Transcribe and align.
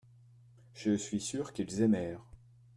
je 0.73 0.93
suis 0.93 1.21
sûr 1.21 1.53
qu'ils 1.53 1.83
aimèrent. 1.83 2.25